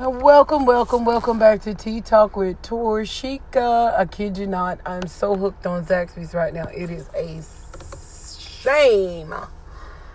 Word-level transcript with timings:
Welcome, 0.00 0.64
welcome, 0.64 1.04
welcome 1.04 1.38
back 1.38 1.60
to 1.60 1.74
Tea 1.74 2.00
Talk 2.00 2.34
with 2.34 2.62
Torshika. 2.62 3.94
I 3.98 4.06
kid 4.06 4.38
you 4.38 4.46
not, 4.46 4.80
I'm 4.86 5.06
so 5.06 5.36
hooked 5.36 5.66
on 5.66 5.84
Zaxby's 5.84 6.32
right 6.32 6.54
now. 6.54 6.64
It 6.68 6.88
is 6.88 7.10
a 7.14 7.42
shame. 8.62 9.34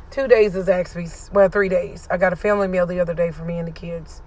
Two 0.09 0.27
days 0.27 0.55
of 0.55 0.65
Zaxby's. 0.65 1.29
Well, 1.31 1.49
three 1.49 1.69
days. 1.69 2.07
I 2.09 2.17
got 2.17 2.33
a 2.33 2.35
family 2.35 2.67
meal 2.67 2.87
the 2.87 2.99
other 2.99 3.13
day 3.13 3.29
for 3.29 3.45
me 3.45 3.59
and 3.59 3.67
the 3.67 3.71
kids. 3.71 4.23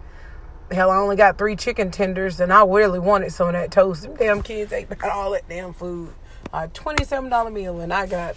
Hell, 0.71 0.93
I 0.93 0.97
only 0.99 1.17
got 1.17 1.39
three 1.39 1.57
chicken 1.57 1.91
tenders, 1.91 2.39
and 2.39 2.53
I 2.53 2.65
really 2.65 3.01
wanted 3.01 3.33
some 3.33 3.49
of 3.49 3.55
that 3.55 3.73
toast. 3.73 4.03
Them 4.03 4.15
damn 4.15 4.45
kids 4.45 4.73
ate 4.73 4.87
all 5.03 5.33
that 5.33 5.49
damn 5.49 5.73
food. 5.73 6.11
A 6.53 6.69
$27 6.69 7.53
meal, 7.53 7.81
and 7.81 7.93
I 7.93 8.07
got 8.07 8.37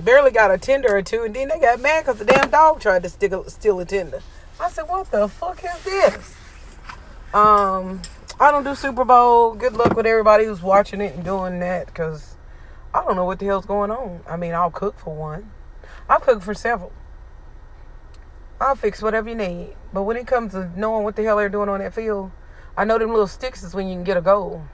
barely 0.00 0.32
got 0.32 0.50
a 0.50 0.58
tender 0.58 0.96
or 0.96 1.02
two, 1.02 1.22
and 1.22 1.32
then 1.32 1.46
they 1.46 1.60
got 1.60 1.78
mad 1.80 2.06
because 2.06 2.18
the 2.18 2.24
damn 2.24 2.50
dog 2.50 2.80
tried 2.80 3.04
to 3.04 3.08
stick 3.08 3.32
steal 3.46 3.78
a 3.78 3.84
tender. 3.84 4.20
I 4.58 4.68
said, 4.68 4.88
what 4.88 5.10
the 5.12 5.28
fuck 5.28 5.62
is 5.64 5.84
this? 5.84 6.39
Um, 7.32 8.02
I 8.40 8.50
don't 8.50 8.64
do 8.64 8.74
Super 8.74 9.04
Bowl. 9.04 9.54
Good 9.54 9.74
luck 9.74 9.94
with 9.94 10.04
everybody 10.04 10.46
who's 10.46 10.62
watching 10.62 11.00
it 11.00 11.14
and 11.14 11.24
doing 11.24 11.60
that 11.60 11.86
because 11.86 12.34
I 12.92 13.04
don't 13.04 13.14
know 13.14 13.24
what 13.24 13.38
the 13.38 13.46
hell's 13.46 13.66
going 13.66 13.92
on. 13.92 14.20
I 14.28 14.36
mean, 14.36 14.52
I'll 14.52 14.72
cook 14.72 14.98
for 14.98 15.14
one. 15.14 15.52
I'll 16.08 16.18
cook 16.18 16.42
for 16.42 16.54
several. 16.54 16.92
I'll 18.60 18.74
fix 18.74 19.00
whatever 19.00 19.28
you 19.28 19.36
need. 19.36 19.76
But 19.92 20.02
when 20.02 20.16
it 20.16 20.26
comes 20.26 20.52
to 20.52 20.72
knowing 20.76 21.04
what 21.04 21.14
the 21.14 21.22
hell 21.22 21.36
they're 21.36 21.48
doing 21.48 21.68
on 21.68 21.78
that 21.78 21.94
field, 21.94 22.32
I 22.76 22.84
know 22.84 22.98
them 22.98 23.10
little 23.10 23.28
sticks 23.28 23.62
is 23.62 23.74
when 23.74 23.86
you 23.86 23.94
can 23.94 24.04
get 24.04 24.16
a 24.16 24.22
goal. 24.22 24.64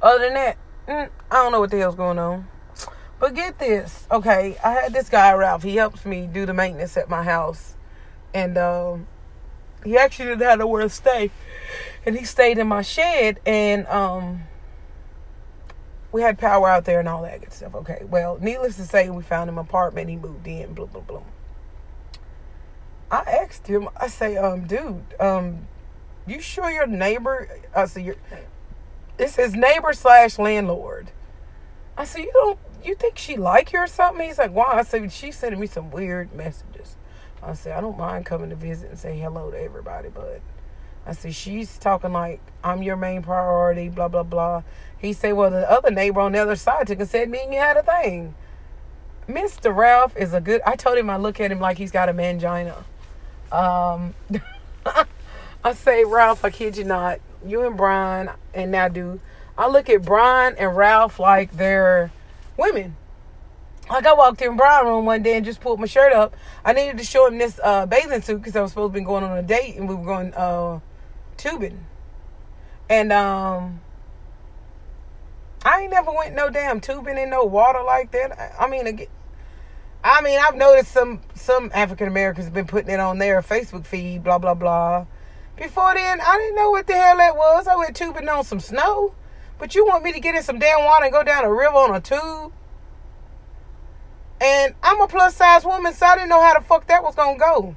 Other 0.00 0.24
than 0.24 0.34
that, 0.34 0.56
mm, 0.88 1.10
I 1.30 1.34
don't 1.34 1.52
know 1.52 1.60
what 1.60 1.70
the 1.70 1.78
hell's 1.78 1.96
going 1.96 2.18
on. 2.18 2.48
But 3.18 3.34
get 3.34 3.58
this. 3.58 4.06
Okay, 4.10 4.56
I 4.64 4.70
had 4.70 4.94
this 4.94 5.10
guy, 5.10 5.34
Ralph. 5.34 5.64
He 5.64 5.76
helps 5.76 6.06
me 6.06 6.26
do 6.26 6.46
the 6.46 6.54
maintenance 6.54 6.96
at 6.96 7.10
my 7.10 7.24
house. 7.24 7.76
And, 8.32 8.56
um, 8.56 9.06
he 9.84 9.96
actually 9.96 10.26
didn't 10.26 10.42
have 10.42 10.58
nowhere 10.58 10.82
to 10.82 10.88
stay. 10.88 11.30
And 12.04 12.16
he 12.16 12.24
stayed 12.24 12.58
in 12.58 12.66
my 12.66 12.82
shed 12.82 13.40
and 13.46 13.86
um 13.86 14.44
we 16.12 16.22
had 16.22 16.38
power 16.38 16.68
out 16.68 16.84
there 16.84 16.98
and 16.98 17.08
all 17.08 17.22
that 17.22 17.40
good 17.40 17.52
stuff. 17.52 17.74
Okay. 17.74 18.02
Well, 18.08 18.38
needless 18.40 18.76
to 18.76 18.82
say, 18.82 19.08
we 19.10 19.22
found 19.22 19.48
him 19.48 19.58
apartment, 19.58 20.10
he 20.10 20.16
moved 20.16 20.46
in, 20.46 20.74
blah 20.74 20.86
blah 20.86 21.02
blah. 21.02 21.22
I 23.10 23.20
asked 23.20 23.66
him, 23.66 23.88
I 23.96 24.08
say, 24.08 24.36
um, 24.36 24.66
dude, 24.66 25.02
um, 25.18 25.66
you 26.26 26.40
sure 26.40 26.70
your 26.70 26.86
neighbor 26.86 27.48
I 27.74 27.86
said 27.86 28.04
your 28.04 28.16
it's 29.18 29.36
his 29.36 29.54
neighbor 29.54 29.92
slash 29.92 30.38
landlord. 30.38 31.10
I 31.96 32.04
said, 32.04 32.22
You 32.22 32.30
don't 32.32 32.58
you 32.82 32.94
think 32.94 33.18
she 33.18 33.36
like 33.36 33.72
you 33.72 33.80
or 33.80 33.86
something? 33.86 34.26
He's 34.26 34.38
like, 34.38 34.52
Why? 34.52 34.78
I 34.78 34.82
said, 34.82 35.12
She's 35.12 35.36
sending 35.36 35.60
me 35.60 35.66
some 35.66 35.90
weird 35.90 36.32
messages. 36.34 36.96
I 37.42 37.54
said, 37.54 37.72
I 37.76 37.80
don't 37.80 37.96
mind 37.96 38.26
coming 38.26 38.50
to 38.50 38.56
visit 38.56 38.90
and 38.90 38.98
say 38.98 39.18
hello 39.18 39.50
to 39.50 39.60
everybody, 39.60 40.08
but 40.08 40.40
I 41.06 41.12
said, 41.12 41.34
she's 41.34 41.78
talking 41.78 42.12
like 42.12 42.40
I'm 42.62 42.82
your 42.82 42.96
main 42.96 43.22
priority, 43.22 43.88
blah, 43.88 44.08
blah, 44.08 44.22
blah. 44.22 44.62
He 44.98 45.12
said, 45.12 45.32
well, 45.32 45.50
the 45.50 45.70
other 45.70 45.90
neighbor 45.90 46.20
on 46.20 46.32
the 46.32 46.38
other 46.38 46.56
side 46.56 46.86
took 46.86 47.00
and 47.00 47.08
said 47.08 47.30
me 47.30 47.42
and 47.44 47.54
you 47.54 47.58
had 47.58 47.76
a 47.76 47.82
thing. 47.82 48.34
Mr. 49.26 49.74
Ralph 49.74 50.16
is 50.16 50.34
a 50.34 50.40
good, 50.40 50.60
I 50.66 50.76
told 50.76 50.98
him 50.98 51.08
I 51.08 51.16
look 51.16 51.40
at 51.40 51.50
him 51.50 51.60
like 51.60 51.78
he's 51.78 51.90
got 51.92 52.08
a 52.08 52.12
mangina. 52.12 52.76
Um, 53.50 54.14
I 55.64 55.72
say, 55.74 56.04
Ralph, 56.04 56.44
I 56.44 56.50
kid 56.50 56.76
you 56.76 56.84
not, 56.84 57.20
you 57.44 57.66
and 57.66 57.76
Brian 57.76 58.30
and 58.52 58.94
do. 58.94 59.20
I 59.56 59.68
look 59.68 59.88
at 59.88 60.02
Brian 60.02 60.54
and 60.58 60.76
Ralph 60.76 61.18
like 61.18 61.56
they're 61.56 62.10
women. 62.56 62.96
Like 63.90 64.06
I 64.06 64.14
walked 64.14 64.40
in 64.40 64.56
Brian 64.56 64.86
room 64.86 65.04
one 65.04 65.22
day 65.22 65.36
and 65.36 65.44
just 65.44 65.60
pulled 65.60 65.80
my 65.80 65.86
shirt 65.86 66.12
up. 66.12 66.36
I 66.64 66.72
needed 66.72 66.98
to 66.98 67.04
show 67.04 67.26
him 67.26 67.38
this 67.38 67.58
uh, 67.62 67.86
bathing 67.86 68.22
suit 68.22 68.38
because 68.38 68.54
I 68.54 68.60
was 68.60 68.70
supposed 68.70 68.94
to 68.94 69.00
be 69.00 69.04
going 69.04 69.24
on 69.24 69.36
a 69.36 69.42
date 69.42 69.74
and 69.74 69.88
we 69.88 69.96
were 69.96 70.04
going 70.04 70.32
uh, 70.34 70.78
tubing. 71.36 71.86
And 72.88 73.12
um, 73.12 73.80
I 75.64 75.82
ain't 75.82 75.90
never 75.90 76.12
went 76.12 76.36
no 76.36 76.50
damn 76.50 76.80
tubing 76.80 77.18
in 77.18 77.30
no 77.30 77.44
water 77.44 77.82
like 77.82 78.12
that. 78.12 78.54
I, 78.60 78.68
mean, 78.68 79.08
I 80.04 80.22
mean, 80.22 80.38
I've 80.38 80.54
noticed 80.54 80.92
some 80.92 81.20
some 81.34 81.72
African 81.74 82.06
Americans 82.06 82.46
have 82.46 82.54
been 82.54 82.66
putting 82.66 82.90
it 82.90 83.00
on 83.00 83.18
their 83.18 83.42
Facebook 83.42 83.86
feed, 83.86 84.22
blah 84.22 84.38
blah 84.38 84.54
blah. 84.54 85.06
Before 85.56 85.94
then, 85.94 86.20
I 86.20 86.38
didn't 86.38 86.54
know 86.56 86.70
what 86.70 86.86
the 86.86 86.94
hell 86.94 87.16
that 87.16 87.36
was. 87.36 87.66
I 87.66 87.74
went 87.74 87.96
tubing 87.96 88.28
on 88.28 88.44
some 88.44 88.60
snow, 88.60 89.14
but 89.58 89.74
you 89.74 89.84
want 89.84 90.04
me 90.04 90.12
to 90.12 90.20
get 90.20 90.36
in 90.36 90.42
some 90.44 90.60
damn 90.60 90.84
water 90.84 91.04
and 91.04 91.12
go 91.12 91.24
down 91.24 91.44
a 91.44 91.52
river 91.52 91.76
on 91.76 91.94
a 91.94 92.00
tube? 92.00 92.52
And 94.40 94.74
I'm 94.82 95.00
a 95.00 95.06
plus 95.06 95.36
size 95.36 95.64
woman, 95.64 95.92
so 95.92 96.06
I 96.06 96.16
didn't 96.16 96.30
know 96.30 96.40
how 96.40 96.54
the 96.54 96.64
fuck 96.64 96.86
that 96.86 97.02
was 97.02 97.14
gonna 97.14 97.38
go. 97.38 97.76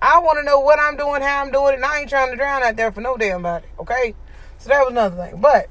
I 0.00 0.18
want 0.18 0.38
to 0.38 0.44
know 0.44 0.60
what 0.60 0.78
I'm 0.78 0.96
doing, 0.96 1.22
how 1.22 1.42
I'm 1.42 1.50
doing 1.50 1.74
it, 1.74 1.76
and 1.76 1.84
I 1.84 2.00
ain't 2.00 2.08
trying 2.08 2.30
to 2.30 2.36
drown 2.36 2.62
out 2.62 2.76
there 2.76 2.90
for 2.90 3.00
no 3.00 3.16
damn 3.16 3.42
body, 3.42 3.66
okay? 3.78 4.14
So 4.58 4.68
that 4.68 4.80
was 4.80 4.90
another 4.90 5.16
thing. 5.16 5.40
But 5.40 5.68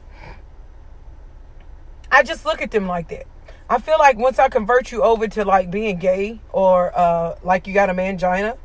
I 2.12 2.24
just 2.24 2.46
look 2.46 2.62
at 2.62 2.72
them 2.72 2.88
like 2.88 3.10
that. 3.10 3.26
I 3.70 3.80
feel 3.80 3.98
like 4.00 4.18
once 4.18 4.38
I 4.38 4.50
convert 4.50 4.92
you 4.92 5.02
over 5.02 5.28
to 5.30 5.46
like 5.46 5.72
being 5.72 5.98
gay 5.98 6.42
or 6.52 6.98
uh, 6.98 7.38
like 7.42 7.68
you 7.68 7.74
got 7.74 7.90
a 7.90 7.94
mangina, 7.94 8.58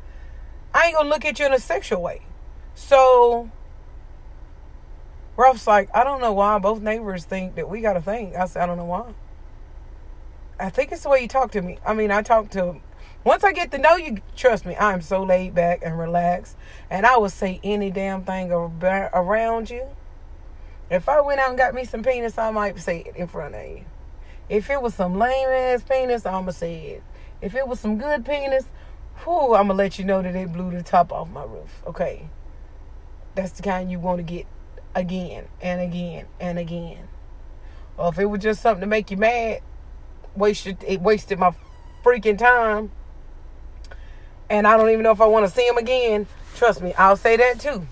I 0.73 0.87
ain't 0.87 0.95
gonna 0.95 1.09
look 1.09 1.23
at 1.23 1.39
you 1.39 1.45
in 1.45 1.53
a 1.53 1.59
sexual 1.59 2.01
way. 2.01 2.23
So 2.75 3.49
Ralph's 5.37 5.65
like, 5.65 5.89
I 5.93 6.03
don't 6.03 6.19
know 6.19 6.33
why 6.33 6.59
both 6.59 6.81
neighbors 6.81 7.23
think 7.23 7.55
that 7.55 7.69
we 7.69 7.79
got 7.79 7.95
a 7.95 8.01
thing. 8.01 8.35
I 8.35 8.45
said, 8.45 8.63
I 8.63 8.65
don't 8.65 8.77
know 8.77 8.85
why. 8.85 9.13
I 10.59 10.69
think 10.69 10.91
it's 10.91 11.03
the 11.03 11.09
way 11.09 11.21
you 11.21 11.27
talk 11.27 11.51
to 11.51 11.61
me. 11.61 11.77
I 11.85 11.93
mean, 11.93 12.11
I 12.11 12.21
talk 12.21 12.49
to 12.51 12.81
once 13.27 13.43
I 13.43 13.51
get 13.51 13.71
to 13.71 13.77
know 13.77 13.97
you, 13.97 14.19
trust 14.37 14.65
me, 14.65 14.75
I'm 14.77 15.01
so 15.01 15.21
laid 15.21 15.53
back 15.53 15.81
and 15.83 15.99
relaxed, 15.99 16.55
and 16.89 17.05
I 17.05 17.17
will 17.17 17.29
say 17.29 17.59
any 17.61 17.91
damn 17.91 18.23
thing 18.23 18.53
around 18.53 19.69
you. 19.69 19.85
If 20.89 21.09
I 21.09 21.19
went 21.19 21.41
out 21.41 21.49
and 21.49 21.57
got 21.57 21.73
me 21.73 21.83
some 21.83 22.03
penis, 22.03 22.37
I 22.37 22.51
might 22.51 22.79
say 22.79 22.99
it 22.99 23.17
in 23.17 23.27
front 23.27 23.53
of 23.53 23.67
you. 23.67 23.83
If 24.47 24.69
it 24.69 24.81
was 24.81 24.93
some 24.93 25.17
lame 25.17 25.49
ass 25.49 25.83
penis, 25.83 26.25
I'ma 26.25 26.51
say 26.51 26.79
it. 26.79 27.03
If 27.41 27.53
it 27.53 27.67
was 27.67 27.81
some 27.81 27.97
good 27.97 28.25
penis, 28.25 28.63
whoo, 29.25 29.55
I'ma 29.55 29.73
let 29.73 29.99
you 29.99 30.05
know 30.05 30.21
that 30.21 30.33
it 30.33 30.53
blew 30.53 30.71
the 30.71 30.81
top 30.81 31.11
off 31.11 31.29
my 31.29 31.43
roof. 31.43 31.83
Okay. 31.85 32.29
That's 33.35 33.51
the 33.51 33.61
kind 33.61 33.91
you 33.91 33.99
want 33.99 34.19
to 34.19 34.23
get 34.23 34.45
again 34.95 35.47
and 35.61 35.81
again 35.81 36.27
and 36.39 36.57
again. 36.57 37.09
Or 37.97 38.07
if 38.09 38.19
it 38.19 38.25
was 38.25 38.39
just 38.39 38.61
something 38.61 38.81
to 38.81 38.87
make 38.87 39.11
you 39.11 39.17
mad, 39.17 39.59
wasted 40.37 40.83
it 40.85 41.01
wasted 41.01 41.39
my 41.39 41.53
freaking 42.03 42.37
time. 42.37 42.91
And 44.49 44.65
I 44.65 44.77
don't 44.77 44.89
even 44.89 45.03
know 45.03 45.11
if 45.11 45.21
I 45.21 45.25
want 45.25 45.45
to 45.45 45.51
see 45.51 45.67
him 45.67 45.77
again. 45.77 46.27
Trust 46.55 46.81
me, 46.81 46.93
I'll 46.93 47.17
say 47.17 47.35
that 47.37 47.59
too. 47.59 47.87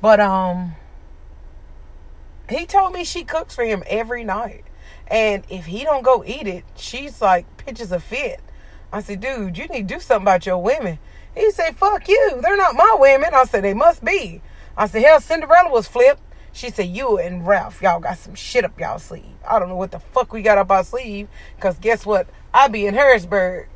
But 0.00 0.20
um 0.20 0.74
he 2.48 2.66
told 2.66 2.92
me 2.92 3.04
she 3.04 3.22
cooks 3.22 3.54
for 3.54 3.64
him 3.64 3.84
every 3.86 4.24
night. 4.24 4.64
And 5.06 5.44
if 5.48 5.66
he 5.66 5.84
don't 5.84 6.02
go 6.02 6.24
eat 6.24 6.46
it, 6.46 6.64
she's 6.76 7.20
like 7.20 7.56
pitches 7.56 7.92
a 7.92 8.00
fit. 8.00 8.40
I 8.92 9.02
said, 9.02 9.20
dude, 9.20 9.56
you 9.56 9.66
need 9.66 9.88
to 9.88 9.94
do 9.94 10.00
something 10.00 10.24
about 10.24 10.46
your 10.46 10.58
women. 10.58 10.98
He 11.34 11.50
said, 11.52 11.76
fuck 11.76 12.08
you. 12.08 12.40
They're 12.42 12.56
not 12.56 12.74
my 12.74 12.96
women. 12.98 13.30
I 13.32 13.44
said, 13.44 13.62
they 13.62 13.74
must 13.74 14.04
be. 14.04 14.42
I 14.76 14.86
said, 14.86 15.02
hell, 15.02 15.20
Cinderella 15.20 15.70
was 15.70 15.86
flipped. 15.86 16.22
She 16.52 16.70
said, 16.70 16.88
You 16.88 17.18
and 17.18 17.46
Ralph, 17.46 17.80
y'all 17.80 18.00
got 18.00 18.18
some 18.18 18.34
shit 18.34 18.64
up 18.64 18.78
y'all 18.78 18.98
sleeve. 18.98 19.24
I 19.48 19.58
don't 19.58 19.68
know 19.68 19.76
what 19.76 19.92
the 19.92 20.00
fuck 20.00 20.32
we 20.32 20.42
got 20.42 20.58
up 20.58 20.70
our 20.70 20.84
sleeve. 20.84 21.28
Because 21.56 21.78
guess 21.78 22.04
what? 22.04 22.28
I 22.52 22.68
be 22.68 22.86
in 22.86 22.94
Harrisburg. 22.94 23.68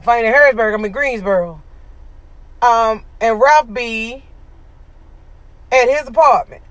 If 0.00 0.08
I 0.08 0.18
ain't 0.18 0.26
in 0.26 0.32
Harrisburg, 0.32 0.74
I'm 0.74 0.84
in 0.84 0.92
Greensboro. 0.92 1.62
Um, 2.62 3.04
and 3.20 3.40
Ralph 3.40 3.72
be 3.72 4.24
at 5.72 5.88
his 5.88 6.08
apartment. 6.08 6.62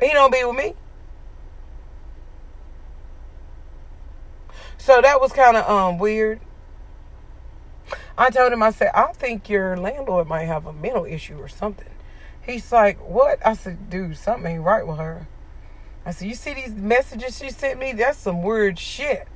He 0.00 0.10
don't 0.12 0.32
be 0.32 0.42
with 0.44 0.56
me. 0.56 0.74
So 4.78 5.00
that 5.02 5.20
was 5.20 5.32
kind 5.32 5.56
of 5.58 5.68
um 5.68 5.98
weird. 5.98 6.40
I 8.16 8.30
told 8.30 8.52
him, 8.52 8.62
I 8.62 8.70
said, 8.70 8.90
I 8.94 9.12
think 9.12 9.48
your 9.48 9.76
landlord 9.76 10.26
might 10.26 10.44
have 10.44 10.66
a 10.66 10.72
mental 10.72 11.04
issue 11.04 11.38
or 11.38 11.48
something. 11.48 11.88
He's 12.42 12.70
like, 12.72 12.98
What? 12.98 13.44
I 13.46 13.54
said, 13.54 13.90
Dude, 13.90 14.16
something 14.16 14.52
ain't 14.52 14.62
right 14.62 14.86
with 14.86 14.98
her. 14.98 15.26
I 16.04 16.12
said, 16.12 16.28
You 16.28 16.34
see 16.34 16.54
these 16.54 16.74
messages 16.74 17.38
she 17.38 17.50
sent 17.50 17.78
me? 17.78 17.92
That's 17.92 18.18
some 18.18 18.42
weird 18.42 18.78
shit. 18.78 19.26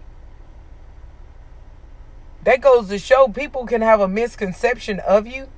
That 2.45 2.61
goes 2.61 2.89
to 2.89 2.99
show 2.99 3.29
people 3.29 3.67
can 3.67 3.81
have 3.81 4.01
a 4.01 4.09
misconception 4.09 5.01
of 5.01 5.27
you. 5.27 5.49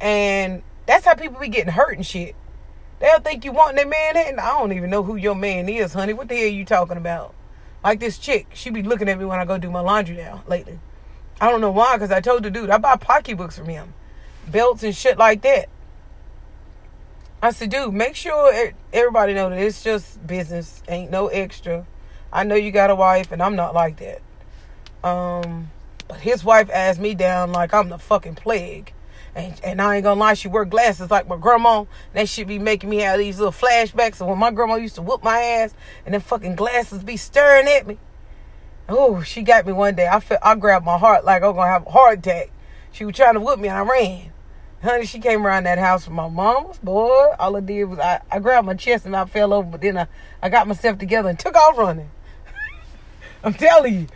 And 0.00 0.62
that's 0.86 1.04
how 1.04 1.14
people 1.14 1.40
be 1.40 1.48
getting 1.48 1.72
hurt 1.72 1.96
and 1.96 2.06
shit. 2.06 2.34
They'll 3.00 3.20
think 3.20 3.44
you 3.44 3.52
want 3.52 3.76
that 3.76 3.88
man, 3.88 4.16
and 4.16 4.40
I 4.40 4.58
don't 4.58 4.72
even 4.72 4.90
know 4.90 5.02
who 5.02 5.16
your 5.16 5.36
man 5.36 5.68
is, 5.68 5.92
honey. 5.92 6.12
What 6.12 6.28
the 6.28 6.36
hell 6.36 6.44
are 6.44 6.48
you 6.48 6.64
talking 6.64 6.96
about? 6.96 7.34
Like 7.84 8.00
this 8.00 8.18
chick, 8.18 8.48
she 8.54 8.70
be 8.70 8.82
looking 8.82 9.08
at 9.08 9.18
me 9.18 9.24
when 9.24 9.38
I 9.38 9.44
go 9.44 9.56
do 9.56 9.70
my 9.70 9.80
laundry 9.80 10.16
now 10.16 10.42
lately. 10.48 10.80
I 11.40 11.48
don't 11.50 11.60
know 11.60 11.70
why, 11.70 11.96
because 11.96 12.10
I 12.10 12.20
told 12.20 12.42
the 12.42 12.50
dude 12.50 12.70
I 12.70 12.78
buy 12.78 12.96
pocketbooks 12.96 13.56
from 13.56 13.68
him, 13.68 13.94
belts 14.48 14.82
and 14.82 14.94
shit 14.94 15.16
like 15.16 15.42
that. 15.42 15.68
I 17.40 17.52
said, 17.52 17.70
dude, 17.70 17.94
make 17.94 18.16
sure 18.16 18.72
everybody 18.92 19.32
know 19.32 19.48
that 19.48 19.58
it's 19.58 19.84
just 19.84 20.26
business. 20.26 20.82
Ain't 20.88 21.10
no 21.10 21.28
extra. 21.28 21.86
I 22.32 22.42
know 22.42 22.56
you 22.56 22.72
got 22.72 22.90
a 22.90 22.96
wife, 22.96 23.30
and 23.30 23.40
I'm 23.40 23.54
not 23.54 23.74
like 23.74 24.00
that. 24.00 24.20
Um, 25.08 25.70
but 26.08 26.18
his 26.18 26.42
wife 26.42 26.68
asked 26.72 26.98
me 26.98 27.14
down 27.14 27.52
like 27.52 27.72
I'm 27.72 27.90
the 27.90 27.98
fucking 27.98 28.34
plague. 28.34 28.92
And, 29.36 29.60
and 29.62 29.80
I 29.80 29.96
ain't 29.96 30.04
gonna 30.04 30.18
lie, 30.18 30.34
she 30.34 30.48
wear 30.48 30.64
glasses 30.64 31.12
like 31.12 31.28
my 31.28 31.36
grandma. 31.36 31.84
That 32.12 32.28
should 32.28 32.48
be 32.48 32.58
making 32.58 32.90
me 32.90 32.98
have 32.98 33.18
these 33.18 33.38
little 33.38 33.52
flashbacks 33.52 34.20
of 34.20 34.26
when 34.26 34.38
my 34.38 34.50
grandma 34.50 34.74
used 34.74 34.96
to 34.96 35.02
whoop 35.02 35.22
my 35.22 35.38
ass 35.38 35.74
and 36.04 36.14
then 36.14 36.20
fucking 36.20 36.56
glasses 36.56 37.04
be 37.04 37.16
staring 37.16 37.68
at 37.68 37.86
me. 37.86 37.98
Oh, 38.88 39.22
she 39.22 39.42
got 39.42 39.64
me 39.64 39.72
one 39.72 39.94
day. 39.94 40.08
I 40.08 40.18
felt 40.18 40.40
I 40.42 40.56
grabbed 40.56 40.84
my 40.84 40.98
heart 40.98 41.24
like 41.24 41.44
I'm 41.44 41.54
gonna 41.54 41.70
have 41.70 41.86
a 41.86 41.90
heart 41.90 42.18
attack. 42.18 42.50
She 42.90 43.04
was 43.04 43.14
trying 43.14 43.34
to 43.34 43.40
whoop 43.40 43.60
me 43.60 43.68
and 43.68 43.78
I 43.78 43.82
ran. 43.82 44.32
Honey, 44.82 45.06
she 45.06 45.18
came 45.18 45.44
around 45.44 45.64
that 45.64 45.78
house 45.78 46.06
with 46.06 46.14
my 46.14 46.28
mama's 46.28 46.78
boy. 46.78 47.34
All 47.38 47.56
I 47.56 47.60
did 47.60 47.84
was 47.84 47.98
I, 47.98 48.20
I 48.30 48.38
grabbed 48.38 48.66
my 48.66 48.74
chest 48.74 49.06
and 49.06 49.16
I 49.16 49.24
fell 49.24 49.52
over, 49.52 49.68
but 49.68 49.80
then 49.80 49.98
I, 49.98 50.06
I 50.40 50.48
got 50.48 50.68
myself 50.68 50.98
together 50.98 51.28
and 51.28 51.38
took 51.38 51.56
off 51.56 51.76
running. 51.76 52.10
I'm 53.44 53.54
telling 53.54 53.94
you. 53.94 54.06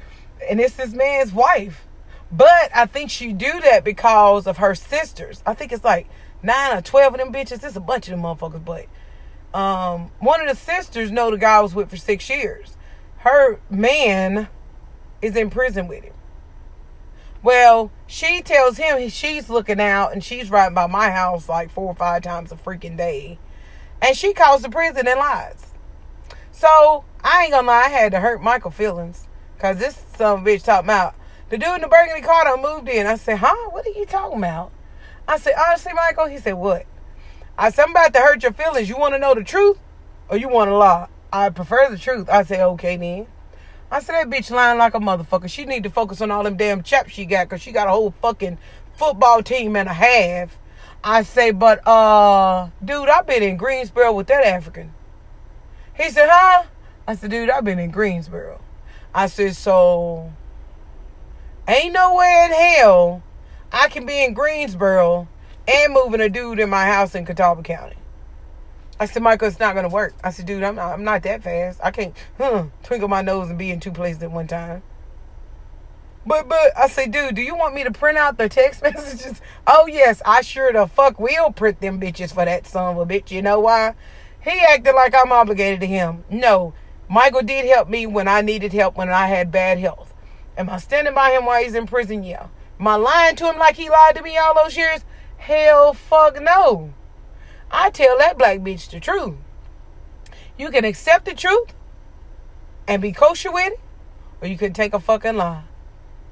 And 0.48 0.60
it's 0.60 0.74
this 0.74 0.92
man's 0.92 1.32
wife. 1.32 1.86
But 2.30 2.70
I 2.74 2.86
think 2.86 3.10
she 3.10 3.32
do 3.32 3.60
that 3.60 3.84
because 3.84 4.46
of 4.46 4.58
her 4.58 4.74
sisters. 4.74 5.42
I 5.44 5.54
think 5.54 5.72
it's 5.72 5.84
like 5.84 6.08
nine 6.42 6.78
or 6.78 6.80
twelve 6.80 7.12
of 7.14 7.20
them 7.20 7.32
bitches. 7.32 7.62
It's 7.64 7.76
a 7.76 7.80
bunch 7.80 8.08
of 8.08 8.12
them 8.12 8.22
motherfuckers, 8.22 8.64
but 8.64 8.86
um, 9.58 10.10
one 10.18 10.40
of 10.40 10.48
the 10.48 10.56
sisters 10.56 11.10
know 11.10 11.30
the 11.30 11.36
guy 11.36 11.58
I 11.58 11.60
was 11.60 11.74
with 11.74 11.90
for 11.90 11.98
six 11.98 12.30
years. 12.30 12.76
Her 13.18 13.60
man 13.68 14.48
is 15.20 15.36
in 15.36 15.50
prison 15.50 15.88
with 15.88 16.04
him. 16.04 16.14
Well, 17.42 17.90
she 18.06 18.40
tells 18.40 18.76
him 18.76 19.08
she's 19.08 19.50
looking 19.50 19.80
out 19.80 20.12
and 20.12 20.22
she's 20.22 20.48
riding 20.48 20.74
by 20.74 20.86
my 20.86 21.10
house 21.10 21.48
like 21.48 21.70
four 21.70 21.86
or 21.86 21.94
five 21.94 22.22
times 22.22 22.52
a 22.52 22.56
freaking 22.56 22.96
day. 22.96 23.38
And 24.00 24.16
she 24.16 24.32
calls 24.32 24.62
the 24.62 24.68
prison 24.68 25.08
and 25.08 25.18
lies. 25.18 25.66
So 26.52 27.04
I 27.24 27.44
ain't 27.44 27.52
gonna 27.52 27.66
lie, 27.66 27.84
I 27.86 27.88
had 27.88 28.12
to 28.12 28.20
hurt 28.20 28.40
Michael 28.40 28.70
feelings. 28.70 29.28
Cause 29.58 29.78
this 29.78 30.04
some 30.16 30.44
bitch 30.44 30.64
talking 30.64 30.86
about 30.86 31.14
the 31.48 31.58
dude 31.58 31.76
in 31.76 31.80
the 31.82 31.88
burgundy 31.88 32.22
car 32.22 32.46
I 32.46 32.60
moved 32.60 32.88
in. 32.88 33.06
I 33.06 33.16
said, 33.16 33.38
huh? 33.38 33.70
What 33.70 33.86
are 33.86 33.90
you 33.90 34.06
talking 34.06 34.38
about? 34.38 34.72
I 35.26 35.38
said, 35.38 35.54
honestly, 35.56 35.92
Michael, 35.92 36.26
he 36.26 36.38
said, 36.38 36.54
what? 36.54 36.86
I 37.58 37.70
said, 37.70 37.84
I'm 37.84 37.90
about 37.90 38.12
to 38.14 38.20
hurt 38.20 38.42
your 38.42 38.52
feelings. 38.52 38.88
You 38.88 38.96
want 38.96 39.14
to 39.14 39.18
know 39.18 39.34
the 39.34 39.44
truth 39.44 39.78
or 40.28 40.36
you 40.36 40.48
want 40.48 40.68
to 40.68 40.76
lie? 40.76 41.08
I 41.32 41.50
prefer 41.50 41.88
the 41.90 41.98
truth. 41.98 42.28
I 42.28 42.44
said, 42.44 42.60
okay 42.60 42.96
then. 42.96 43.26
I 43.92 44.00
said, 44.00 44.14
that 44.14 44.30
bitch 44.30 44.50
lying 44.50 44.78
like 44.78 44.94
a 44.94 44.98
motherfucker. 44.98 45.50
She 45.50 45.66
need 45.66 45.82
to 45.82 45.90
focus 45.90 46.22
on 46.22 46.30
all 46.30 46.44
them 46.44 46.56
damn 46.56 46.82
chaps 46.82 47.12
she 47.12 47.26
got 47.26 47.46
because 47.46 47.60
she 47.60 47.72
got 47.72 47.88
a 47.88 47.90
whole 47.90 48.14
fucking 48.22 48.56
football 48.96 49.42
team 49.42 49.76
and 49.76 49.86
a 49.86 49.92
half. 49.92 50.58
I 51.04 51.22
say, 51.24 51.50
but, 51.50 51.86
uh, 51.86 52.70
dude, 52.82 53.10
I've 53.10 53.26
been 53.26 53.42
in 53.42 53.58
Greensboro 53.58 54.12
with 54.12 54.28
that 54.28 54.46
African. 54.46 54.94
He 55.94 56.08
said, 56.08 56.30
huh? 56.30 56.64
I 57.06 57.16
said, 57.16 57.30
dude, 57.30 57.50
I've 57.50 57.64
been 57.64 57.78
in 57.78 57.90
Greensboro. 57.90 58.62
I 59.14 59.26
said, 59.26 59.56
so, 59.56 60.32
ain't 61.68 61.92
no 61.92 62.14
way 62.14 62.46
in 62.46 62.52
hell 62.52 63.22
I 63.70 63.88
can 63.88 64.06
be 64.06 64.24
in 64.24 64.32
Greensboro 64.32 65.28
and 65.68 65.92
moving 65.92 66.22
a 66.22 66.30
dude 66.30 66.60
in 66.60 66.70
my 66.70 66.86
house 66.86 67.14
in 67.14 67.26
Catawba 67.26 67.62
County. 67.62 67.96
I 69.02 69.06
said, 69.06 69.20
Michael, 69.20 69.48
it's 69.48 69.58
not 69.58 69.74
gonna 69.74 69.88
work. 69.88 70.14
I 70.22 70.30
said, 70.30 70.46
dude, 70.46 70.62
I'm 70.62 70.76
not, 70.76 70.92
I'm 70.92 71.02
not 71.02 71.24
that 71.24 71.42
fast. 71.42 71.80
I 71.82 71.90
can't 71.90 72.16
huh, 72.38 72.66
twinkle 72.84 73.08
my 73.08 73.20
nose 73.20 73.50
and 73.50 73.58
be 73.58 73.72
in 73.72 73.80
two 73.80 73.90
places 73.90 74.22
at 74.22 74.30
one 74.30 74.46
time. 74.46 74.84
But 76.24 76.48
but 76.48 76.70
I 76.78 76.86
said, 76.86 77.10
dude, 77.10 77.34
do 77.34 77.42
you 77.42 77.56
want 77.56 77.74
me 77.74 77.82
to 77.82 77.90
print 77.90 78.16
out 78.16 78.38
the 78.38 78.48
text 78.48 78.80
messages? 78.84 79.40
Oh 79.66 79.88
yes, 79.88 80.22
I 80.24 80.42
sure 80.42 80.72
the 80.72 80.86
fuck 80.86 81.18
will 81.18 81.50
print 81.50 81.80
them 81.80 82.00
bitches 82.00 82.32
for 82.32 82.44
that 82.44 82.64
son 82.64 82.96
of 82.96 83.10
a 83.10 83.12
bitch. 83.12 83.32
You 83.32 83.42
know 83.42 83.58
why? 83.58 83.96
He 84.40 84.60
acted 84.60 84.94
like 84.94 85.16
I'm 85.16 85.32
obligated 85.32 85.80
to 85.80 85.86
him. 85.88 86.22
No, 86.30 86.72
Michael 87.08 87.42
did 87.42 87.64
help 87.64 87.88
me 87.88 88.06
when 88.06 88.28
I 88.28 88.40
needed 88.40 88.72
help 88.72 88.96
when 88.96 89.08
I 89.08 89.26
had 89.26 89.50
bad 89.50 89.80
health. 89.80 90.14
Am 90.56 90.70
I 90.70 90.78
standing 90.78 91.14
by 91.14 91.32
him 91.32 91.44
while 91.44 91.60
he's 91.60 91.74
in 91.74 91.88
prison? 91.88 92.22
Yeah. 92.22 92.46
Am 92.78 92.86
I 92.86 92.94
lying 92.94 93.34
to 93.34 93.50
him 93.50 93.58
like 93.58 93.74
he 93.74 93.90
lied 93.90 94.14
to 94.14 94.22
me 94.22 94.38
all 94.38 94.54
those 94.54 94.76
years? 94.76 95.04
Hell 95.38 95.92
fuck 95.92 96.40
no. 96.40 96.94
I 97.74 97.88
tell 97.88 98.18
that 98.18 98.36
black 98.36 98.58
bitch 98.58 98.90
the 98.90 99.00
truth. 99.00 99.34
You 100.58 100.70
can 100.70 100.84
accept 100.84 101.24
the 101.24 101.34
truth 101.34 101.72
and 102.86 103.00
be 103.00 103.12
kosher 103.12 103.50
with 103.50 103.72
it, 103.72 103.80
or 104.42 104.48
you 104.48 104.58
can 104.58 104.74
take 104.74 104.92
a 104.92 105.00
fucking 105.00 105.36
lie. 105.36 105.64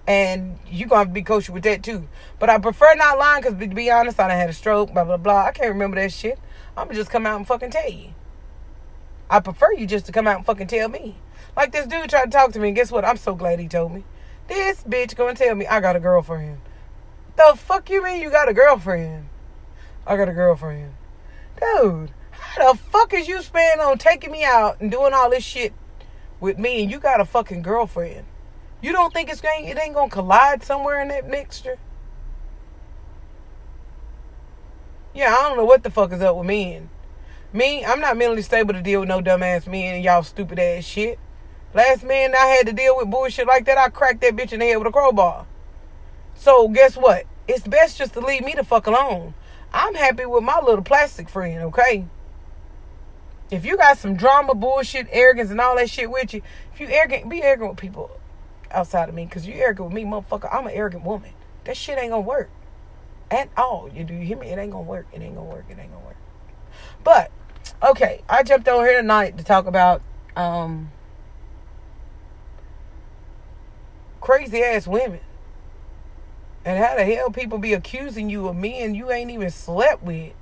And 0.07 0.59
you're 0.69 0.89
going 0.89 0.97
to 0.97 1.07
have 1.07 1.09
to 1.09 1.15
be 1.15 1.23
kosher 1.23 1.53
with 1.53 1.63
that 1.63 1.83
too. 1.83 2.09
But 2.39 2.51
I 2.51 2.59
prefer 2.59 2.95
not 2.95 3.19
lying 3.19 3.43
because, 3.43 3.59
to 3.59 3.67
be 3.69 3.91
honest, 3.91 4.21
I 4.21 4.29
done 4.29 4.37
had 4.37 4.51
a 4.51 4.53
stroke, 4.53 4.93
blah, 4.93 5.05
blah, 5.05 5.17
blah. 5.17 5.47
I 5.47 5.53
can't 5.53 5.71
remember 5.71 5.97
that 5.97 6.13
shit. 6.13 6.39
I'm 6.77 6.85
going 6.85 6.97
to 6.97 7.01
just 7.01 7.11
come 7.11 7.25
out 7.25 7.39
and 7.39 7.47
fucking 7.47 7.71
tell 7.71 7.89
you. 7.89 8.11
I 9.31 9.41
prefer 9.41 9.73
you 9.73 9.87
just 9.87 10.07
to 10.07 10.13
come 10.13 10.27
out 10.27 10.37
and 10.37 10.47
fucking 10.47 10.67
tell 10.67 10.91
me. 10.91 11.17
Like 11.57 11.73
this 11.73 11.87
dude 11.87 12.11
tried 12.11 12.27
to 12.27 12.31
talk 12.31 12.53
to 12.53 12.59
me, 12.59 12.69
and 12.69 12.77
guess 12.77 12.93
what? 12.93 13.05
I'm 13.05 13.17
so 13.17 13.35
glad 13.35 13.61
he 13.61 13.69
told 13.69 13.93
me. 13.93 14.05
This 14.49 14.83
bitch 14.83 15.17
gonna 15.17 15.35
tell 15.35 15.55
me 15.55 15.67
I 15.67 15.81
got 15.81 15.97
a 15.97 16.01
girlfriend. 16.01 16.59
The 17.37 17.55
fuck 17.57 17.89
you 17.89 18.03
mean 18.03 18.21
you 18.21 18.31
got 18.31 18.49
a 18.49 18.55
girlfriend? 18.55 19.29
I 20.07 20.17
got 20.17 20.29
a 20.29 20.33
girlfriend 20.33 20.95
dude, 21.59 22.11
how 22.31 22.73
the 22.73 22.79
fuck 22.79 23.15
is 23.15 23.29
you 23.29 23.43
spending 23.43 23.85
on 23.85 23.99
taking 23.99 24.31
me 24.31 24.45
out 24.45 24.81
and 24.81 24.91
doing 24.91 25.13
all 25.13 25.31
this 25.31 25.45
shit 25.45 25.73
with 26.41 26.59
me 26.59 26.83
and 26.83 26.91
you 26.91 26.99
got 26.99 27.21
a 27.21 27.25
fucking 27.25 27.63
girlfriend? 27.63 28.27
You 28.83 28.93
don't 28.93 29.13
think 29.13 29.31
it's 29.31 29.41
going 29.41 29.67
it 29.67 29.79
ain't 29.79 29.95
gonna 29.95 30.11
collide 30.11 30.63
somewhere 30.63 31.01
in 31.01 31.09
that 31.09 31.29
mixture? 31.29 31.79
Yeah, 35.15 35.35
I 35.35 35.49
don't 35.49 35.57
know 35.57 35.65
what 35.65 35.83
the 35.83 35.91
fuck 35.91 36.13
is 36.13 36.23
up 36.23 36.37
with 36.37 36.47
me 36.47 36.75
and 36.75 36.89
me, 37.53 37.85
I'm 37.85 38.01
not 38.01 38.17
mentally 38.17 38.43
stable 38.43 38.75
to 38.75 38.83
deal 38.83 39.01
with 39.01 39.09
no 39.09 39.21
dumbass 39.21 39.67
men 39.67 39.97
and 39.97 40.05
y'all 40.05 40.23
stupid 40.23 40.59
ass 40.59 40.85
shit. 40.85 41.19
Last 41.75 42.05
man 42.05 42.35
I 42.35 42.47
had 42.47 42.67
to 42.67 42.73
deal 42.73 42.97
with 42.97 43.11
bullshit 43.11 43.47
like 43.47 43.65
that, 43.67 43.77
I 43.77 43.89
cracked 43.89 44.21
that 44.21 44.37
bitch 44.37 44.53
in 44.53 44.61
the 44.61 44.67
head 44.67 44.79
with 44.79 44.87
a 44.87 44.93
crowbar. 44.93 45.47
So 46.35 46.69
guess 46.69 46.97
what? 46.97 47.27
It's 47.49 47.67
best 47.67 47.99
just 47.99 48.15
to 48.15 48.21
leave 48.21 48.45
me 48.45 48.55
the 48.55 48.65
fuck 48.65 48.87
alone. 48.87 49.35
I'm 49.73 49.95
happy 49.95 50.27
with 50.27 50.43
my 50.43 50.61
little 50.61 50.83
plastic 50.83 51.29
friend, 51.29 51.63
okay? 51.65 52.07
If 53.51 53.65
you 53.65 53.77
got 53.77 53.99
some 53.99 54.15
drama, 54.15 54.55
bullshit, 54.55 55.09
arrogance, 55.11 55.51
and 55.51 55.61
all 55.61 55.77
that 55.77 55.91
shit 55.91 56.11
with 56.11 56.35
you, 56.35 56.43
if 56.73 56.81
you 56.81 56.87
arrogant, 56.89 57.29
be 57.29 57.43
arrogant 57.43 57.71
with 57.71 57.79
people 57.79 58.11
outside 58.71 59.09
of 59.09 59.15
me. 59.15 59.25
Because 59.25 59.47
you 59.47 59.55
arrogant 59.55 59.89
with 59.89 59.95
me, 59.95 60.05
motherfucker, 60.05 60.53
I'm 60.53 60.67
an 60.67 60.73
arrogant 60.73 61.05
woman. 61.05 61.33
That 61.65 61.77
shit 61.77 61.99
ain't 61.99 62.11
gonna 62.11 62.21
work. 62.21 62.51
At 63.31 63.49
all. 63.57 63.89
You 63.93 64.05
do 64.05 64.15
you 64.15 64.21
hear 64.21 64.37
me? 64.37 64.49
It 64.49 64.59
ain't 64.59 64.73
gonna 64.73 64.83
work. 64.83 65.07
It 65.13 65.23
ain't 65.23 65.35
gonna 65.35 65.49
work. 65.49 65.67
It 65.69 65.79
ain't 65.79 65.93
gonna 65.93 66.05
work. 66.05 66.17
But, 67.05 67.31
okay, 67.83 68.23
I 68.29 68.43
jumped 68.43 68.69
over 68.69 68.85
here 68.85 69.01
tonight 69.01 69.39
to 69.39 69.45
talk 69.45 69.67
about 69.67 70.03
um 70.37 70.91
crazy 74.21 74.63
ass 74.63 74.87
women. 74.87 75.21
And 76.65 76.79
how 76.79 76.95
the 76.95 77.05
hell 77.05 77.31
people 77.31 77.59
be 77.59 77.73
accusing 77.73 78.29
you 78.29 78.49
of 78.49 78.57
men 78.57 78.95
you 78.95 79.11
ain't 79.11 79.31
even 79.31 79.51
slept 79.51 80.03
with? 80.03 80.33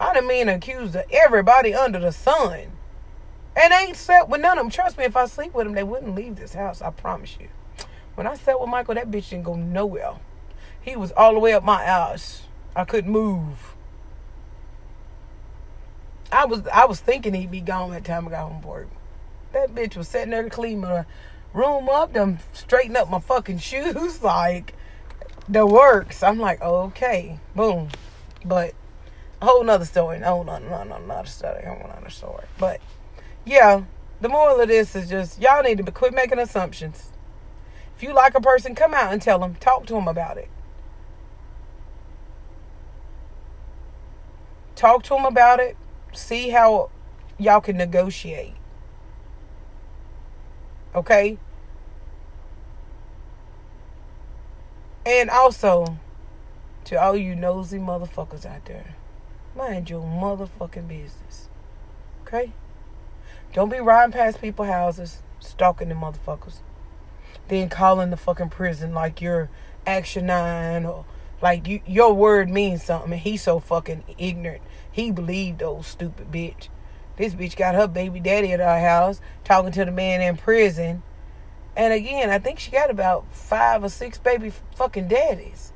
I 0.00 0.14
done 0.14 0.26
mean 0.26 0.48
accused 0.48 0.96
of 0.96 1.04
everybody 1.12 1.74
under 1.74 2.00
the 2.00 2.10
sun. 2.10 2.72
And 3.54 3.72
ain't 3.72 3.96
slept 3.96 4.28
with 4.28 4.40
none 4.40 4.58
of 4.58 4.64
them. 4.64 4.70
Trust 4.70 4.98
me, 4.98 5.04
if 5.04 5.16
I 5.16 5.26
sleep 5.26 5.54
with 5.54 5.66
them, 5.66 5.74
they 5.74 5.84
wouldn't 5.84 6.14
leave 6.14 6.36
this 6.36 6.54
house. 6.54 6.82
I 6.82 6.90
promise 6.90 7.36
you. 7.38 7.48
When 8.14 8.26
I 8.26 8.34
slept 8.34 8.60
with 8.60 8.68
Michael, 8.68 8.94
that 8.94 9.10
bitch 9.10 9.30
didn't 9.30 9.44
go 9.44 9.54
nowhere. 9.54 10.14
He 10.80 10.96
was 10.96 11.12
all 11.12 11.34
the 11.34 11.38
way 11.38 11.52
up 11.52 11.62
my 11.62 11.82
ass. 11.84 12.42
I 12.74 12.84
couldn't 12.84 13.12
move. 13.12 13.76
I 16.32 16.46
was 16.46 16.66
I 16.68 16.86
was 16.86 16.98
thinking 16.98 17.34
he'd 17.34 17.50
be 17.50 17.60
gone 17.60 17.90
that 17.90 18.04
time 18.04 18.26
I 18.26 18.30
got 18.30 18.50
home 18.50 18.62
work. 18.62 18.88
That 19.52 19.74
bitch 19.74 19.96
was 19.96 20.08
sitting 20.08 20.30
there 20.30 20.42
to 20.42 20.50
clean 20.50 20.80
my 20.80 21.04
room 21.52 21.88
up, 21.88 22.12
them 22.12 22.38
straighten 22.52 22.96
up 22.96 23.10
my 23.10 23.20
fucking 23.20 23.58
shoes, 23.70 24.22
like 24.22 24.74
the 25.48 25.66
works. 25.66 26.22
I'm 26.22 26.38
like, 26.38 26.60
okay, 26.60 27.38
boom. 27.54 27.88
But 28.44 28.74
a 29.40 29.46
whole 29.46 29.64
nother 29.64 29.84
story. 29.84 30.18
No, 30.18 30.42
no, 30.42 30.58
no, 30.58 30.84
no, 30.84 30.98
not 30.98 31.26
a 31.26 31.28
story. 31.28 31.62
Want 31.64 31.84
another 31.84 32.10
story. 32.10 32.44
But 32.58 32.80
yeah, 33.44 33.82
the 34.20 34.28
moral 34.28 34.60
of 34.60 34.68
this 34.68 34.94
is 34.94 35.08
just 35.08 35.40
y'all 35.40 35.62
need 35.62 35.84
to 35.84 35.92
quit 35.92 36.14
making 36.14 36.38
assumptions. 36.38 37.10
If 37.96 38.02
you 38.02 38.14
like 38.14 38.34
a 38.34 38.40
person, 38.40 38.74
come 38.74 38.94
out 38.94 39.12
and 39.12 39.20
tell 39.20 39.38
them, 39.38 39.56
talk 39.56 39.86
to 39.86 39.94
them 39.94 40.08
about 40.08 40.38
it. 40.38 40.48
Talk 44.74 45.02
to 45.04 45.10
them 45.10 45.24
about 45.24 45.60
it. 45.60 45.76
See 46.12 46.50
how 46.50 46.90
y'all 47.38 47.60
can 47.60 47.76
negotiate. 47.76 48.54
Okay? 50.94 51.38
And 55.04 55.30
also, 55.30 55.98
to 56.84 57.00
all 57.00 57.16
you 57.16 57.34
nosy 57.34 57.78
motherfuckers 57.78 58.46
out 58.46 58.64
there, 58.66 58.94
mind 59.56 59.90
your 59.90 60.02
motherfucking 60.02 60.88
business. 60.88 61.48
Okay? 62.22 62.52
Don't 63.52 63.68
be 63.68 63.80
riding 63.80 64.12
past 64.12 64.40
people's 64.40 64.68
houses, 64.68 65.22
stalking 65.40 65.88
the 65.88 65.94
motherfuckers. 65.94 66.60
Then 67.48 67.68
calling 67.68 68.10
the 68.10 68.16
fucking 68.16 68.50
prison 68.50 68.94
like 68.94 69.20
you're 69.20 69.50
Action 69.86 70.26
9 70.26 70.86
or 70.86 71.04
like 71.42 71.66
you, 71.66 71.80
your 71.86 72.14
word 72.14 72.48
means 72.48 72.84
something. 72.84 73.12
And 73.12 73.20
he's 73.20 73.42
so 73.42 73.58
fucking 73.58 74.04
ignorant. 74.16 74.62
He 74.90 75.10
believed 75.10 75.58
those 75.58 75.86
stupid 75.86 76.30
bitch. 76.30 76.68
This 77.22 77.34
bitch 77.36 77.54
got 77.54 77.76
her 77.76 77.86
baby 77.86 78.18
daddy 78.18 78.52
at 78.52 78.60
our 78.60 78.80
house 78.80 79.20
talking 79.44 79.70
to 79.70 79.84
the 79.84 79.92
man 79.92 80.20
in 80.20 80.36
prison. 80.36 81.04
And 81.76 81.92
again, 81.92 82.30
I 82.30 82.40
think 82.40 82.58
she 82.58 82.72
got 82.72 82.90
about 82.90 83.32
five 83.32 83.84
or 83.84 83.90
six 83.90 84.18
baby 84.18 84.50
fucking 84.74 85.06
daddies. 85.06 85.72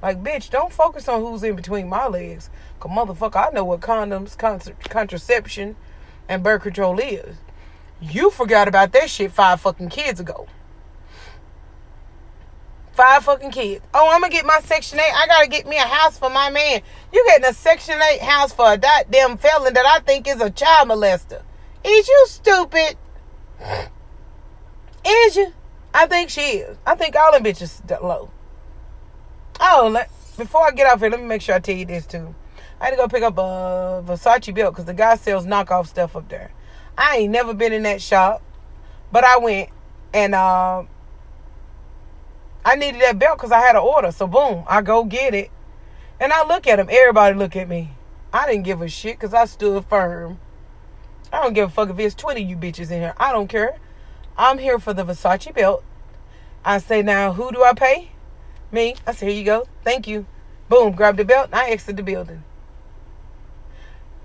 Like, 0.00 0.22
bitch, 0.22 0.48
don't 0.48 0.72
focus 0.72 1.06
on 1.06 1.20
who's 1.20 1.42
in 1.42 1.56
between 1.56 1.90
my 1.90 2.06
legs. 2.06 2.48
Cause 2.80 2.90
motherfucker, 2.90 3.48
I 3.48 3.52
know 3.52 3.66
what 3.66 3.80
condoms, 3.80 4.38
contra- 4.38 4.72
contraception, 4.88 5.76
and 6.26 6.42
birth 6.42 6.62
control 6.62 6.98
is. 6.98 7.36
You 8.00 8.30
forgot 8.30 8.66
about 8.66 8.92
that 8.92 9.10
shit 9.10 9.30
five 9.30 9.60
fucking 9.60 9.90
kids 9.90 10.20
ago. 10.20 10.46
Five 12.98 13.26
fucking 13.26 13.52
kids. 13.52 13.80
Oh, 13.94 14.10
I'm 14.10 14.22
gonna 14.22 14.32
get 14.32 14.44
my 14.44 14.58
Section 14.58 14.98
8. 14.98 15.02
I 15.04 15.28
gotta 15.28 15.46
get 15.46 15.68
me 15.68 15.76
a 15.76 15.82
house 15.82 16.18
for 16.18 16.28
my 16.30 16.50
man. 16.50 16.80
You 17.12 17.24
getting 17.28 17.44
a 17.44 17.52
Section 17.52 17.94
8 17.94 18.20
house 18.20 18.52
for 18.52 18.72
a 18.72 18.76
goddamn 18.76 19.36
felon 19.38 19.72
that 19.74 19.86
I 19.86 20.00
think 20.00 20.26
is 20.26 20.40
a 20.40 20.50
child 20.50 20.88
molester. 20.88 21.40
Is 21.84 22.08
you 22.08 22.24
stupid? 22.26 22.96
Is 25.06 25.36
you? 25.36 25.52
I 25.94 26.06
think 26.06 26.28
she 26.28 26.40
is. 26.40 26.76
I 26.84 26.96
think 26.96 27.14
all 27.14 27.30
them 27.30 27.44
bitches 27.44 27.88
low. 28.02 28.32
Oh, 29.60 29.88
let, 29.92 30.10
before 30.36 30.66
I 30.66 30.72
get 30.72 30.92
off 30.92 30.98
here, 30.98 31.10
let 31.10 31.20
me 31.20 31.26
make 31.26 31.42
sure 31.42 31.54
I 31.54 31.60
tell 31.60 31.76
you 31.76 31.84
this 31.84 32.04
too. 32.04 32.34
I 32.80 32.86
had 32.86 32.90
to 32.90 32.96
go 32.96 33.06
pick 33.06 33.22
up 33.22 33.38
a 33.38 34.02
Versace 34.04 34.52
belt 34.52 34.74
because 34.74 34.86
the 34.86 34.94
guy 34.94 35.14
sells 35.14 35.46
knockoff 35.46 35.86
stuff 35.86 36.16
up 36.16 36.28
there. 36.28 36.50
I 36.98 37.18
ain't 37.18 37.30
never 37.30 37.54
been 37.54 37.72
in 37.72 37.84
that 37.84 38.02
shop, 38.02 38.42
but 39.12 39.22
I 39.22 39.38
went 39.38 39.68
and 40.12 40.34
uh, 40.34 40.82
I 42.68 42.74
needed 42.74 43.00
that 43.00 43.18
belt 43.18 43.38
because 43.38 43.50
I 43.50 43.60
had 43.60 43.76
an 43.76 43.80
order. 43.80 44.12
So 44.12 44.26
boom, 44.26 44.62
I 44.68 44.82
go 44.82 45.02
get 45.02 45.32
it, 45.32 45.50
and 46.20 46.34
I 46.34 46.46
look 46.46 46.66
at 46.66 46.78
him. 46.78 46.88
Everybody 46.90 47.34
look 47.34 47.56
at 47.56 47.66
me. 47.66 47.92
I 48.30 48.46
didn't 48.46 48.64
give 48.64 48.82
a 48.82 48.88
shit 48.88 49.18
because 49.18 49.32
I 49.32 49.46
stood 49.46 49.86
firm. 49.86 50.38
I 51.32 51.42
don't 51.42 51.54
give 51.54 51.70
a 51.70 51.72
fuck 51.72 51.88
if 51.88 51.96
there's 51.96 52.14
20 52.14 52.42
you 52.42 52.58
bitches 52.58 52.90
in 52.90 53.00
here. 53.00 53.14
I 53.16 53.32
don't 53.32 53.48
care. 53.48 53.78
I'm 54.36 54.58
here 54.58 54.78
for 54.78 54.92
the 54.92 55.02
Versace 55.02 55.54
belt. 55.54 55.82
I 56.62 56.76
say, 56.76 57.00
now, 57.00 57.32
who 57.32 57.50
do 57.52 57.64
I 57.64 57.72
pay? 57.72 58.10
Me. 58.70 58.96
I 59.06 59.12
say, 59.12 59.28
here 59.28 59.38
you 59.38 59.44
go. 59.46 59.66
Thank 59.82 60.06
you. 60.06 60.26
Boom, 60.68 60.92
grab 60.92 61.16
the 61.16 61.24
belt, 61.24 61.46
and 61.46 61.54
I 61.54 61.70
exit 61.70 61.96
the 61.96 62.02
building. 62.02 62.44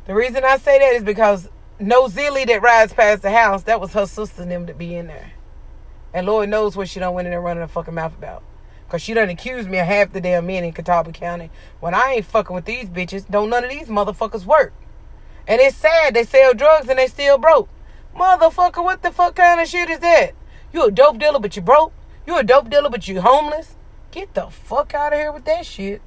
The 0.06 0.16
reason 0.16 0.44
I 0.44 0.58
say 0.58 0.80
that 0.80 0.96
is 0.96 1.04
because 1.04 1.48
no 1.80 2.08
Zilly 2.08 2.46
that 2.48 2.62
rides 2.62 2.92
past 2.92 3.22
the 3.22 3.32
house, 3.32 3.64
that 3.64 3.80
was 3.80 3.94
her 3.94 4.06
sister 4.06 4.42
and 4.42 4.52
them 4.52 4.68
to 4.68 4.74
be 4.74 4.96
in 4.96 5.08
there. 5.08 5.32
And 6.14 6.28
Lord 6.28 6.50
knows 6.50 6.76
what 6.76 6.90
she 6.90 7.00
done 7.00 7.14
went 7.14 7.28
in 7.28 7.32
there 7.32 7.42
running 7.42 7.62
her 7.62 7.68
fucking 7.68 7.94
mouth 7.94 8.16
about. 8.18 8.44
Cause 8.90 9.02
she 9.02 9.16
done 9.16 9.30
accused 9.30 9.68
me 9.68 9.80
of 9.80 9.88
half 9.88 10.12
the 10.12 10.22
damn 10.22 10.46
men 10.46 10.64
in 10.64 10.72
Catawba 10.72 11.14
County. 11.14 11.50
When 11.80 11.96
I 11.96 12.14
ain't 12.14 12.26
fucking 12.26 12.54
with 12.54 12.66
these 12.66 12.86
bitches, 12.86 13.28
don't 13.28 13.50
none 13.50 13.64
of 13.64 13.72
these 13.72 13.88
motherfuckers 13.88 14.46
work. 14.46 14.72
And 15.48 15.60
it's 15.60 15.76
sad 15.76 16.14
they 16.14 16.24
sell 16.24 16.54
drugs 16.54 16.88
and 16.88 17.00
they 17.00 17.08
still 17.08 17.40
broke. 17.40 17.70
Motherfucker, 18.16 18.84
what 18.84 19.02
the 19.02 19.12
fuck 19.12 19.36
kind 19.36 19.60
of 19.60 19.68
shit 19.68 19.90
is 19.90 20.00
that? 20.00 20.34
You 20.72 20.86
a 20.86 20.92
dope 20.92 21.18
dealer 21.18 21.40
but 21.40 21.56
you 21.56 21.64
broke? 21.64 21.92
You 22.28 22.38
a 22.38 22.44
dope 22.44 22.70
dealer 22.70 22.90
but 22.90 23.08
you 23.08 23.22
homeless? 23.22 23.76
Get 24.12 24.36
the 24.36 24.48
fuck 24.52 24.94
out 24.94 25.14
of 25.14 25.20
here 25.20 25.32
with 25.32 25.46
that 25.46 25.66
shit. 25.66 26.02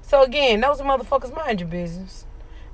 So 0.00 0.22
again, 0.22 0.60
those 0.60 0.80
motherfuckers 0.80 1.34
mind 1.34 1.58
your 1.58 1.68
business. 1.68 2.24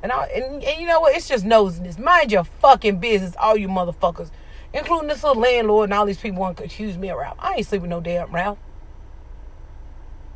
And, 0.03 0.13
I, 0.13 0.27
and, 0.27 0.63
and 0.63 0.81
you 0.81 0.87
know 0.87 1.01
what? 1.01 1.17
It's 1.17 1.27
just 1.27 1.45
nosiness. 1.45 1.99
Mind 1.99 2.31
your 2.31 2.45
fucking 2.45 2.99
business, 2.99 3.35
all 3.39 3.57
you 3.57 3.69
motherfuckers. 3.69 4.31
Including 4.73 5.09
this 5.09 5.23
little 5.23 5.41
landlord 5.41 5.91
and 5.91 5.95
all 5.95 6.07
these 6.07 6.19
people 6.19 6.41
want 6.41 6.59
to 6.59 6.65
accuse 6.65 6.99
me 6.99 7.09
of 7.09 7.19
Ralph. 7.19 7.39
I 7.41 7.55
ain't 7.55 7.67
sleeping 7.67 7.89
no 7.89 8.01
damn 8.01 8.31
Ralph. 8.31 8.59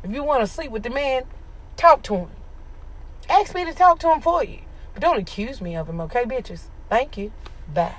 If 0.03 0.11
you 0.11 0.23
want 0.23 0.41
to 0.41 0.47
sleep 0.47 0.71
with 0.71 0.83
the 0.83 0.89
man, 0.89 1.23
talk 1.77 2.01
to 2.03 2.15
him. 2.15 2.29
Ask 3.29 3.55
me 3.55 3.63
to 3.65 3.73
talk 3.73 3.99
to 3.99 4.11
him 4.11 4.21
for 4.21 4.43
you. 4.43 4.59
But 4.93 5.01
don't 5.01 5.17
accuse 5.17 5.61
me 5.61 5.75
of 5.75 5.87
him, 5.87 6.01
okay, 6.01 6.23
bitches? 6.23 6.63
Thank 6.89 7.17
you. 7.17 7.31
Bye. 7.73 7.95